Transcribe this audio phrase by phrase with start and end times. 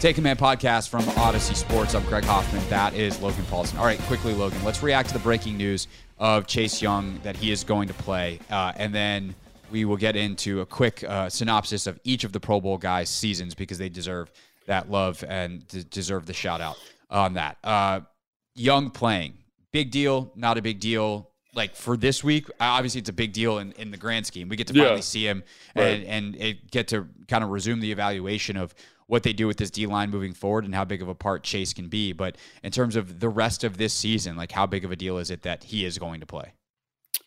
[0.00, 1.94] Take Command podcast from Audacy Sports.
[1.96, 2.62] I'm Craig Hoffman.
[2.68, 3.78] That is Logan Paulsen.
[3.78, 7.50] All right, quickly, Logan, let's react to the breaking news of Chase Young that he
[7.50, 8.38] is going to play.
[8.48, 9.34] Uh, and then
[9.72, 13.08] we will get into a quick uh, synopsis of each of the Pro Bowl guys'
[13.08, 14.30] seasons because they deserve
[14.66, 16.76] that love and d- deserve the shout out
[17.10, 17.58] on that.
[17.64, 18.00] Uh,
[18.54, 19.34] Young playing.
[19.72, 21.30] Big deal, not a big deal.
[21.54, 24.48] Like for this week, obviously it's a big deal in, in the grand scheme.
[24.48, 25.00] We get to finally Yeah.
[25.00, 25.42] see him
[25.74, 25.84] Right.
[25.86, 28.74] and, and it get to kind of resume the evaluation of
[29.08, 31.42] what they do with this D line moving forward and how big of a part
[31.42, 32.12] Chase can be.
[32.12, 35.18] But in terms of the rest of this season, like how big of a deal
[35.18, 36.52] is it that he is going to play?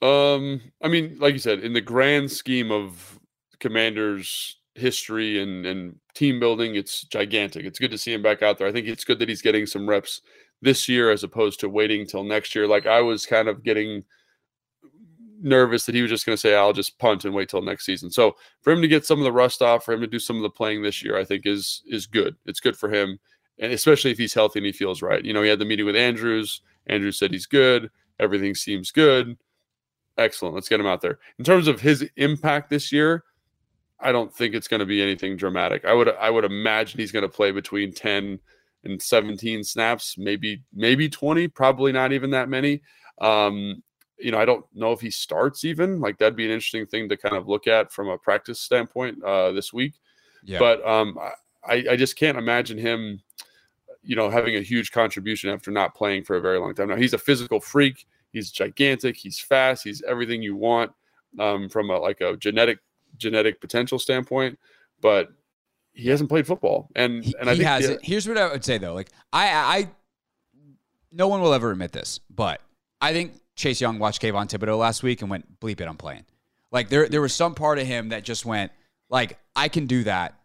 [0.02, 3.20] Um, I mean, like you said, in the grand scheme of
[3.60, 7.66] Commanders' history and and team building, it's gigantic.
[7.66, 8.68] It's good to see him back out there.
[8.68, 10.22] I think it's good that he's getting some reps
[10.62, 12.68] this year as opposed to waiting till next year.
[12.68, 14.04] Like I was kind of getting
[15.42, 17.86] nervous that he was just going to say, "I'll just punt and wait till next
[17.86, 20.20] season." So for him to get some of the rust off, for him to do
[20.20, 22.36] some of the playing this year, I think is is good.
[22.46, 23.20] It's good for him,
[23.60, 25.24] and especially if he's healthy and he feels right.
[25.24, 26.62] You know, he had the meeting with Andrews.
[26.88, 27.90] Andrews said he's good.
[28.20, 29.38] Everything seems good.
[30.18, 30.56] Excellent.
[30.56, 31.20] Let's get him out there.
[31.40, 33.24] In terms of his impact this year,
[34.00, 35.86] I don't think it's going to be anything dramatic.
[35.86, 38.40] I would I would imagine he's going to play between 10
[38.84, 42.82] and 17 snaps, maybe maybe 20, probably not even that many.
[43.20, 43.84] Um,
[44.22, 46.00] you know, I don't know if he starts even.
[46.00, 49.24] Like that'd be an interesting thing to kind of look at from a practice standpoint
[49.24, 49.94] uh, this week.
[50.44, 50.60] Yeah.
[50.60, 51.18] But um,
[51.68, 53.22] I, I just can't imagine him,
[54.04, 56.90] you know, having a huge contribution after not playing for a very long time.
[56.90, 58.08] Now he's a physical freak.
[58.32, 59.18] He's gigantic.
[59.18, 59.84] He's fast.
[59.84, 60.92] He's everything you want
[61.40, 62.80] um, from a like a genetic
[63.18, 64.58] genetic potential standpoint.
[65.02, 65.32] But
[65.94, 68.50] he hasn't played football, and He, and I he think has the- Here's what I
[68.52, 68.94] would say though.
[68.94, 69.90] Like I, I,
[71.12, 72.62] no one will ever admit this, but
[73.02, 76.26] I think Chase Young watched Kayvon Thibodeaux last week and went, "Bleep it, I'm playing."
[76.72, 78.72] Like there, there was some part of him that just went,
[79.10, 80.40] like I can do that,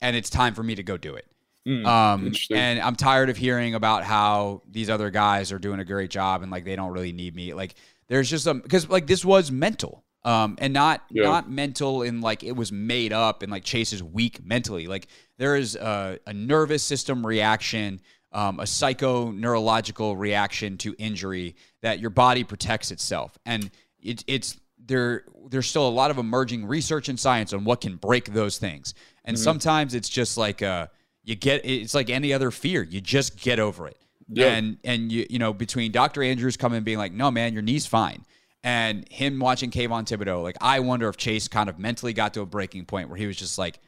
[0.00, 1.26] and it's time for me to go do it.
[1.66, 5.84] Hmm, Um, and I'm tired of hearing about how these other guys are doing a
[5.84, 7.54] great job and like they don't really need me.
[7.54, 7.74] Like
[8.08, 11.24] there's just some because like this was mental, um, and not Yeah.
[11.24, 14.86] not mental in like it was made up and like Chase is weak mentally.
[14.86, 18.00] Like there is a, a nervous system reaction,
[18.34, 23.70] um, a psycho neurological reaction to injury that your body protects itself, and
[24.02, 25.24] it, it's there.
[25.48, 28.94] There's still a lot of emerging research and science on what can break those things,
[29.24, 30.88] and sometimes it's just like uh
[31.22, 32.82] you get it's like any other fear.
[32.82, 33.96] You just get over it.
[34.28, 34.48] Yeah.
[34.48, 36.22] And and you you know between Dr.
[36.22, 38.24] Andrews coming and being like, no man, your knee's fine,
[38.62, 42.40] and him watching Kayvon Thibodeaux, like I wonder if Chase kind of mentally got to
[42.40, 43.78] a breaking point where he was just like,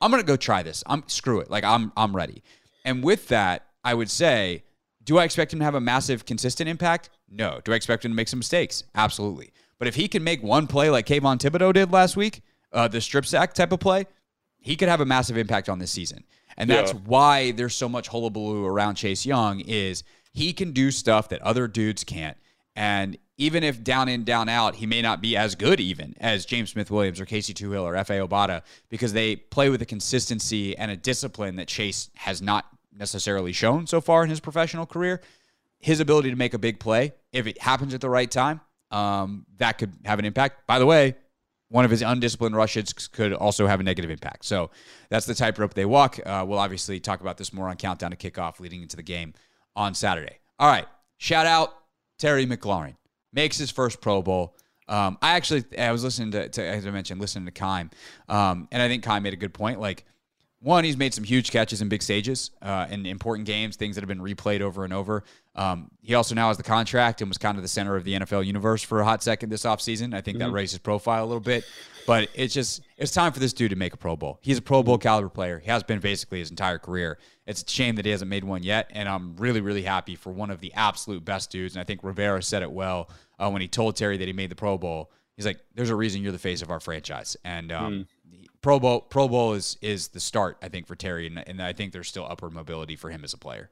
[0.00, 0.82] I'm gonna go try this.
[0.86, 1.50] I'm screw it.
[1.50, 2.42] Like I'm I'm ready.
[2.84, 4.64] And with that, I would say,
[5.02, 7.10] do I expect him to have a massive consistent impact?
[7.28, 7.60] No.
[7.64, 8.84] Do I expect him to make some mistakes?
[8.94, 9.52] Absolutely.
[9.78, 12.42] But if he can make one play like Kayvon Thibodeaux did last week,
[12.72, 14.06] uh, the strip sack type of play,
[14.58, 16.24] he could have a massive impact on this season.
[16.56, 16.98] And that's Yeah.
[17.06, 20.02] why there's so much hullabaloo around Chase Young is
[20.32, 22.36] he can do stuff that other dudes can't.
[22.76, 26.44] And even if down in, down out, he may not be as good even as
[26.44, 30.76] James Smith Williams or Casey Toohill or Efe Obada because they play with a consistency
[30.76, 35.20] and a discipline that Chase has not necessarily shown so far in his professional career.
[35.78, 38.60] His ability to make a big play, if it happens at the right time,
[38.90, 40.66] um, that could have an impact.
[40.66, 41.16] By the way,
[41.68, 44.44] one of his undisciplined rushes could also have a negative impact.
[44.44, 44.70] So
[45.08, 46.18] that's the tightrope they walk.
[46.26, 49.32] Uh, we'll obviously talk about this more on Countdown to Kickoff leading into the game
[49.76, 50.38] on Saturday.
[50.58, 50.86] All right.
[51.16, 51.72] Shout out
[52.18, 52.96] Terry McLaurin.
[53.32, 54.56] Makes his first Pro Bowl.
[54.88, 57.92] Um, I actually, I was listening to, to, as I mentioned, listening to Kime.
[58.28, 59.78] Um, and I think Kime made a good point.
[59.80, 60.04] Like,
[60.62, 64.02] one, he's made some huge catches in big stages uh, in important games, things that
[64.02, 65.24] have been replayed over and over.
[65.54, 68.12] Um, he also now has the contract and was kind of the center of the
[68.12, 70.14] NFL universe for a hot second this offseason.
[70.14, 70.48] I think mm-hmm.
[70.48, 71.64] that raised his profile a little bit.
[72.06, 74.38] But it's just, it's time for this dude to make a Pro Bowl.
[74.42, 75.02] He's a Pro Bowl mm-hmm.
[75.02, 75.60] caliber player.
[75.60, 77.18] He has been basically his entire career.
[77.46, 78.90] It's a shame that he hasn't made one yet.
[78.90, 81.74] And I'm really, really happy for one of the absolute best dudes.
[81.74, 83.08] And I think Rivera said it well
[83.38, 85.10] uh, when he told Terry that he made the Pro Bowl.
[85.36, 87.34] He's like, there's a reason you're the face of our franchise.
[87.44, 88.06] And, um, mm
[88.62, 91.72] Pro Bowl Pro Bowl is is the start, I think, for Terry, and, and I
[91.72, 93.70] think there's still upward mobility for him as a player.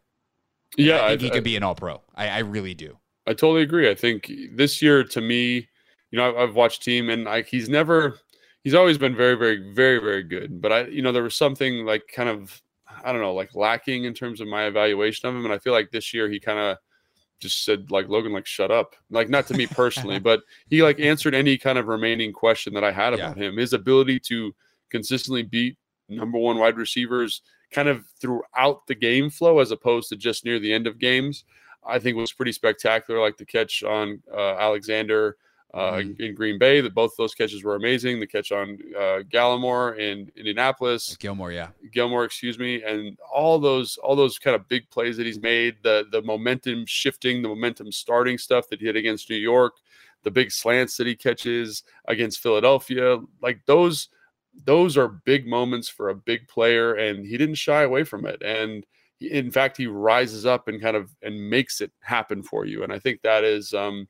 [0.76, 2.00] Yeah, I think I, he could be an All Pro.
[2.14, 2.98] I, I, really do.
[3.26, 3.88] I totally agree.
[3.88, 5.68] I think this year, to me,
[6.10, 8.18] you know, I've, I've watched team, and I, he's never,
[8.64, 10.60] he's always been very, very, very, very good.
[10.60, 12.60] But I, you know, there was something like kind of,
[13.02, 15.72] I don't know, like lacking in terms of my evaluation of him, and I feel
[15.72, 16.78] like this year he kind of
[17.40, 18.96] just said like Logan, like shut up.
[19.10, 22.84] Like not to me personally, but he like answered any kind of remaining question that
[22.84, 23.44] I had about yeah.
[23.44, 23.56] him.
[23.56, 24.54] His ability to
[24.90, 25.76] consistently beat
[26.08, 30.58] number one wide receivers kind of throughout the game flow as opposed to just near
[30.58, 31.44] the end of games,
[31.86, 33.20] I think was pretty spectacular.
[33.20, 35.36] Like the catch on uh, Alexander
[35.74, 36.22] uh, mm-hmm.
[36.22, 38.20] in Green Bay, that both those catches were amazing.
[38.20, 43.98] The catch on uh, Gallimore in Indianapolis, Gilmore, yeah, Gilmore, excuse me, and all those
[43.98, 47.92] all those kind of big plays that he's made, the the momentum shifting, the momentum
[47.92, 49.74] starting stuff that he did against New York,
[50.24, 54.08] the big slants that he catches against Philadelphia, like those
[54.64, 58.42] those are big moments for a big player, and he didn't shy away from it.
[58.42, 58.84] And
[59.20, 62.82] in fact, he rises up and kind of and makes it happen for you.
[62.82, 64.08] And I think that is um,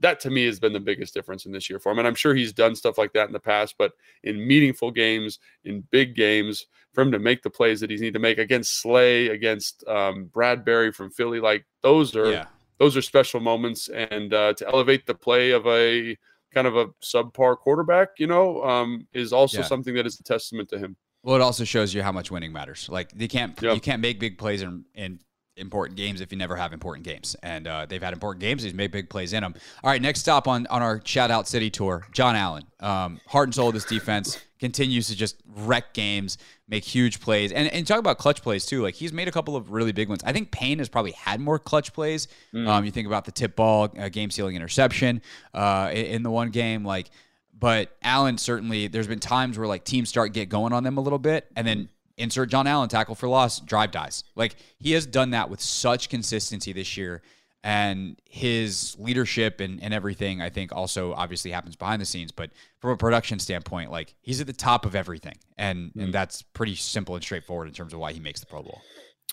[0.00, 1.98] that to me has been the biggest difference in this year for him.
[1.98, 3.92] And I'm sure he's done stuff like that in the past, but
[4.22, 8.12] in meaningful games, in big games, for him to make the plays that he's need
[8.14, 12.46] to make against Slay, against um, Bradberry from Philly, like those are yeah.
[12.78, 13.88] those are special moments.
[13.88, 16.16] And uh, to elevate the play of a
[16.54, 19.64] kind of a subpar quarterback, you know, um, is also yeah.
[19.64, 20.96] something that is a testament to him.
[21.22, 22.88] Well, it also shows you how much winning matters.
[22.88, 23.74] Like you can't yep.
[23.74, 25.20] you can't make big plays and in
[25.56, 27.36] important games if you never have important games.
[27.42, 28.62] And uh, they've had important games.
[28.62, 29.54] He's made big plays in them.
[29.82, 32.64] All right, next stop on on our shout out city tour, John Allen.
[32.80, 37.52] Um, heart and soul of this defense continues to just wreck games, make huge plays,
[37.52, 38.82] and and talk about clutch plays too.
[38.82, 40.22] Like he's made a couple of really big ones.
[40.24, 42.28] I think Payne has probably had more clutch plays.
[42.52, 42.66] Mm.
[42.68, 45.22] Um, you think about the tip ball, uh, game sealing interception
[45.52, 47.10] uh, in, in the one game, like.
[47.56, 51.00] But Allen certainly, there's been times where like teams start get going on them a
[51.00, 54.24] little bit, and then insert John Allen tackle for loss, drive dies.
[54.34, 57.22] Like he has done that with such consistency this year.
[57.62, 62.30] And his leadership and, and everything, I think, also obviously happens behind the scenes.
[62.30, 65.38] But from a production standpoint, like he's at the top of everything.
[65.56, 66.00] And mm-hmm.
[66.00, 68.82] and that's pretty simple and straightforward in terms of why he makes the Pro Bowl.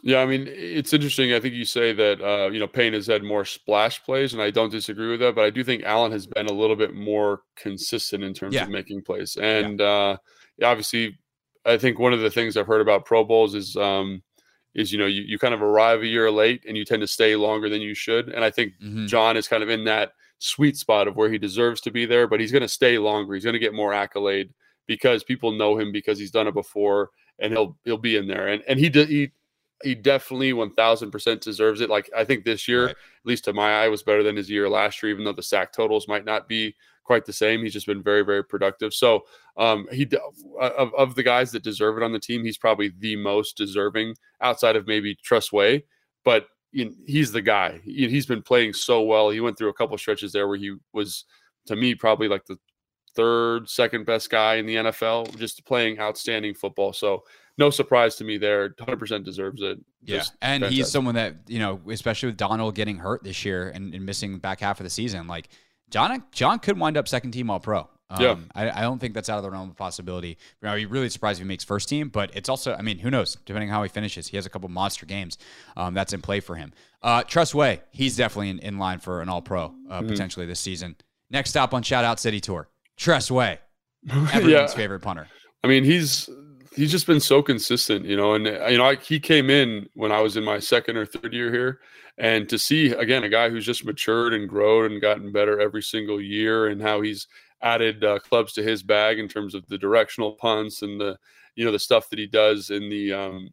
[0.04, 1.34] Yeah, I mean, it's interesting.
[1.34, 4.42] I think you say that uh, you know Payne has had more splash plays, and
[4.42, 5.36] I don't disagree with that.
[5.36, 8.64] But I do think Allen has been a little bit more consistent in terms yeah.
[8.64, 9.86] of making plays, and yeah.
[9.86, 10.18] uh,
[10.64, 11.20] obviously
[11.66, 14.24] I think one of the things I've heard about Pro Bowls is um,
[14.74, 17.08] is you know you, you kind of arrive a year late and you tend to
[17.08, 18.30] stay longer than you should.
[18.30, 19.08] And I think mm-hmm.
[19.08, 22.28] John is kind of in that sweet spot of where he deserves to be there,
[22.28, 23.34] but he's going to stay longer.
[23.34, 24.52] He's going to get more accolade
[24.88, 28.48] because people know him because he's done it before, and he'll he'll be in there.
[28.48, 29.32] And and he did he
[29.84, 31.90] he definitely 1000% deserves it.
[31.90, 32.92] Like I think this year, right.
[32.92, 35.44] at least to my eye, was better than his year last year, even though the
[35.44, 37.62] sack totals might not be quite the same.
[37.62, 38.94] He's just been very, very productive.
[38.94, 39.22] So
[39.58, 40.10] um, he
[40.60, 44.16] of, of the guys that deserve it on the team, he's probably the most deserving
[44.42, 45.86] outside of maybe Tress Way,
[46.24, 47.82] but you know, he's the guy.
[47.84, 49.30] He, he's been playing so well.
[49.30, 51.26] He went through a couple stretches there where he was,
[51.68, 52.58] to me, probably like the
[53.16, 56.94] third, second best guy in the NFL, just playing outstanding football.
[56.94, 57.24] So
[57.58, 58.70] no surprise to me there.
[58.70, 59.80] 100% deserves it.
[60.04, 60.38] Just yeah.
[60.42, 60.78] And fantastic.
[60.78, 64.40] he's someone that, you know, especially with Donald getting hurt this year and, and missing
[64.40, 65.50] back half of the season, like
[65.92, 67.88] John John could wind up second team All Pro.
[68.10, 70.38] Um, yeah, I, I, don't think that's out of the realm of possibility.
[70.62, 73.10] I'd be really surprised if he makes first team, but it's also, I mean, who
[73.10, 73.38] knows?
[73.46, 75.38] Depending on how he finishes, he has a couple monster games
[75.78, 76.74] um, that's in play for him.
[77.02, 80.08] Uh, Tress Way, he's definitely in, in line for an All Pro uh, mm-hmm.
[80.10, 80.98] potentially this season.
[81.30, 82.68] Next stop on Shout Out City Tour,
[82.98, 83.60] Tress Way,
[84.12, 84.68] everyone's yeah.
[84.68, 85.30] favorite punter.
[85.64, 86.30] I mean, he's
[86.76, 88.34] he's just been so consistent, you know.
[88.34, 91.34] And you know, I, he came in when I was in my second or third
[91.34, 91.80] year here,
[92.18, 95.84] and to see again a guy who's just matured and grown and gotten better every
[95.84, 97.28] single year, and how he's
[97.62, 101.18] added uh, clubs to his bag in terms of the directional punts and the
[101.56, 103.50] you know the stuff that he does in the um,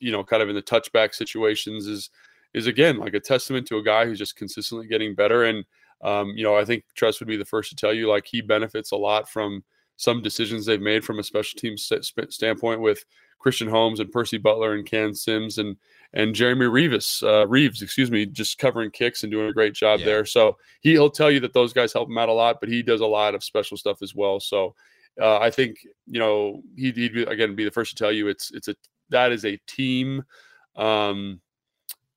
[0.00, 2.10] you know kind of in the touchback situations is
[2.54, 5.44] is again like a testament to a guy who's just consistently getting better.
[5.44, 5.64] And
[6.02, 8.40] um, you know, I think Tress would be the first to tell you like he
[8.40, 9.64] benefits a lot from
[9.96, 13.04] some decisions they've made from a special team standpoint with
[13.38, 15.76] Christian Holmes and Percy Butler and Cam Sims and
[16.14, 19.98] and Jeremy Reeves, uh, Reaves, excuse me, just covering kicks and doing a great job
[19.98, 20.06] yeah.
[20.06, 20.24] there.
[20.24, 22.84] So he, he'll tell you that those guys help him out a lot, but he
[22.84, 24.38] does a lot of special stuff as well.
[24.38, 24.76] So
[25.20, 28.28] uh, I think you know he'd, he'd be, again be the first to tell you
[28.28, 28.76] it's it's a
[29.10, 30.22] that is a team
[30.76, 31.40] um,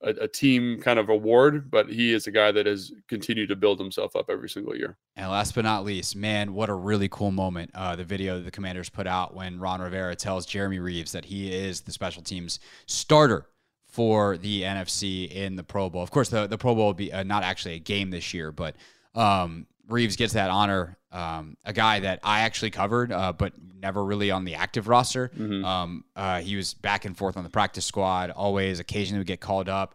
[0.02, 3.56] a, a, team kind of award, but he is a guy that has continued to
[3.56, 4.96] build himself up every single year.
[5.16, 7.70] And last but not least, man, what a really cool moment.
[7.74, 11.52] Uh, the video the commanders put out when Ron Rivera tells Jeremy Reaves that he
[11.52, 13.46] is the special teams starter
[13.86, 16.02] for the NFC in the Pro Bowl.
[16.02, 18.52] Of course, the, the Pro Bowl will be uh, not actually a game this year,
[18.52, 18.76] but
[19.14, 20.96] um, Reaves gets that honor.
[21.10, 25.30] Um, a guy that I actually covered, uh, but never really on the active roster.
[25.30, 25.64] Mm-hmm.
[25.64, 28.80] Um, uh, he was back and forth on the practice squad, always.
[28.80, 29.94] Occasionally would get called up.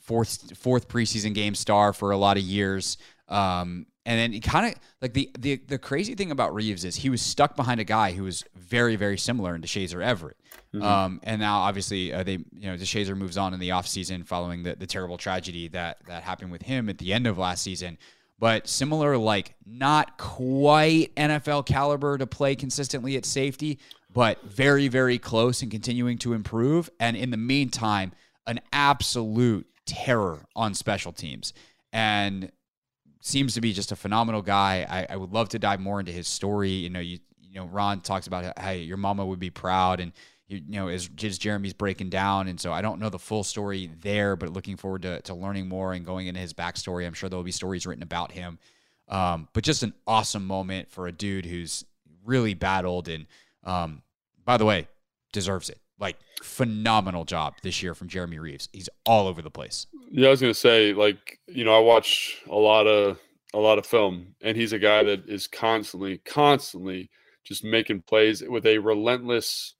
[0.00, 2.98] Fourth fourth preseason game star for a lot of years.
[3.28, 6.96] Um, and then he kind of like the, the the crazy thing about Reaves is
[6.96, 10.36] he was stuck behind a guy who was very very similar to Shazer Everett.
[10.74, 10.84] Mm-hmm.
[10.84, 14.62] Um, and now obviously uh, they you know Deshazor moves on in the offseason following
[14.62, 17.96] the, the terrible tragedy that that happened with him at the end of last season
[18.38, 23.78] but similar, like not quite NFL caliber to play consistently at safety,
[24.12, 26.90] but very, very close and continuing to improve.
[27.00, 28.12] And in the meantime,
[28.46, 31.52] an absolute terror on special teams.
[31.92, 32.50] And
[33.20, 34.86] seems to be just a phenomenal guy.
[34.88, 36.70] I, I, would love to dive more into his story.
[36.70, 40.12] You know, you you know, Ron talks about how your mama would be proud and
[40.54, 42.48] you, know, as, as Jeremy's breaking down.
[42.48, 45.68] And so I don't know the full story there, but looking forward to, to learning
[45.68, 47.06] more and going into his backstory.
[47.06, 48.58] I'm sure there'll be stories written about him.
[49.08, 51.84] Um, but just an awesome moment for a dude who's
[52.24, 53.26] really battled and,
[53.64, 54.02] um,
[54.44, 54.88] by the way,
[55.32, 55.78] deserves it.
[55.98, 58.68] Like phenomenal job this year from Jeremy Reaves.
[58.72, 59.86] He's all over the place.
[60.10, 63.18] Yeah, I was gonna say, like, you know, I watch a lot of
[63.54, 67.10] a lot of film, and he's a guy that is constantly, constantly
[67.44, 69.74] just making plays with a relentless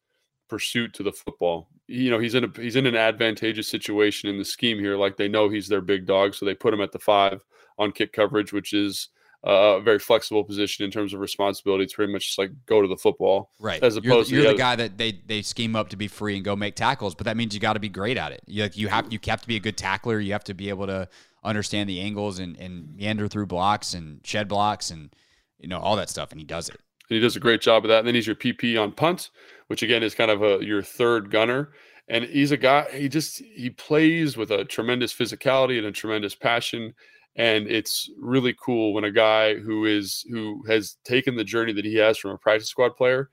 [0.48, 1.68] pursuit to the football.
[1.86, 4.96] You know, he's in a he's in an advantageous situation in the scheme here.
[4.96, 7.44] Like they know he's their big dog, so they put him at the five
[7.78, 9.08] on kick coverage, which is
[9.46, 11.84] a very flexible position in terms of responsibility.
[11.84, 13.82] It's pretty much just like go to the football, right?
[13.82, 16.08] As opposed you're, you're to the, the guy that they they scheme up to be
[16.08, 18.42] free and go make tackles, but that means you got to be great at it.
[18.46, 20.18] You like you have you have to be a good tackler.
[20.18, 21.08] You have to be able to
[21.42, 25.14] understand the angles and and meander through blocks and shed blocks and
[25.58, 26.80] you know all that stuff, and he does it.
[27.08, 27.98] And he does a great job of that.
[27.98, 29.30] And then he's your PP on punt,
[29.66, 31.72] which again is kind of a your third gunner.
[32.08, 32.86] And he's a guy.
[32.92, 36.94] He just he plays with a tremendous physicality and a tremendous passion.
[37.36, 41.84] And it's really cool when a guy who is who has taken the journey that
[41.84, 43.30] he has from a practice squad player,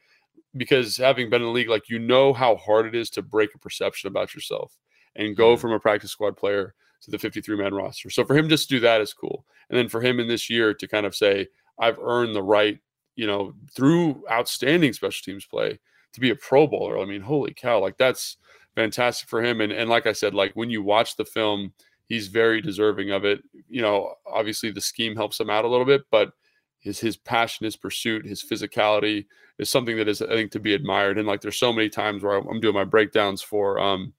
[0.58, 3.54] because having been in the league, like you know how hard it is to break
[3.56, 4.78] a perception about yourself
[5.16, 5.62] and go mm-hmm.
[5.62, 8.10] from a practice squad player to the 53 man roster.
[8.10, 9.46] So for him just to do that is cool.
[9.70, 11.48] And then for him in this year to kind of say,
[11.80, 12.80] I've earned the right
[13.16, 15.80] you know, through outstanding special teams play
[16.14, 17.00] to be a Pro Bowler.
[17.00, 18.38] I mean, holy cow, like that's
[18.76, 19.62] fantastic for him.
[19.62, 21.74] And and like I said, like when you watch the film,
[22.08, 23.42] he's very deserving of it.
[23.70, 26.34] You know, obviously the scheme helps him out a little bit, but
[26.80, 29.26] his his passion, his pursuit, his physicality
[29.60, 31.18] is something that is I think to be admired.
[31.18, 34.14] And like there's so many times where I'm doing my breakdowns for um,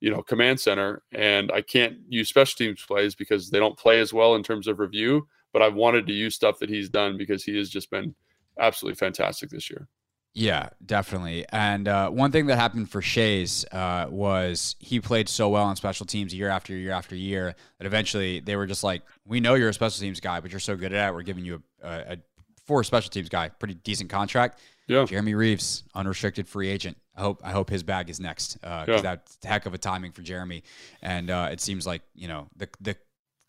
[0.00, 4.00] you know, command center, and I can't use special teams plays because they don't play
[4.00, 7.16] as well in terms of review but I've wanted to use stuff that he's done
[7.16, 8.14] because he has just been
[8.58, 9.88] absolutely fantastic this year.
[10.32, 11.44] Yeah, definitely.
[11.50, 15.74] And uh, one thing that happened for Shays uh, was he played so well on
[15.74, 19.54] special teams year after year after year that eventually they were just like, "We know
[19.54, 21.14] you're a special teams guy, but you're so good at it.
[21.14, 22.16] We're giving you a, a, a
[22.64, 25.04] for a special teams guy, pretty decent contract." Yeah.
[25.04, 26.96] Jeremy Reaves, unrestricted free agent.
[27.16, 29.00] I hope I hope his bag is next because uh, yeah.
[29.00, 30.62] that's heck of a timing for Jeremy.
[31.02, 32.96] And uh, it seems like you know the the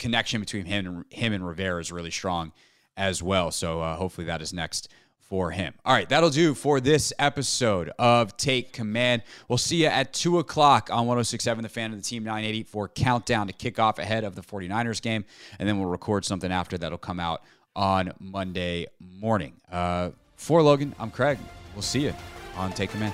[0.02, 2.52] connection between him and him and Rivera is really strong
[2.98, 3.52] as well.
[3.52, 4.90] So uh, hopefully that is next
[5.20, 5.76] for him.
[5.86, 9.22] All right, that'll do for this episode of Take Command.
[9.48, 12.90] We'll see you at 2 o'clock on 1067 The Fan of the Team 980 for
[12.90, 15.24] countdown to kick off ahead of the 49ers game.
[15.58, 17.44] And then we'll record something after that'll come out
[17.76, 19.54] on Monday morning.
[19.72, 21.38] Uh, for Logan, I'm Craig.
[21.76, 22.14] We'll see you
[22.58, 23.14] on Take Command.